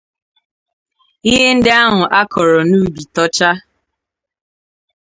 ihe 1.29 1.45
ndị 1.55 1.71
ahụ 1.83 2.01
a 2.19 2.21
kọrọ 2.31 2.59
n'ubi 2.69 3.01
tochaa 3.15 3.57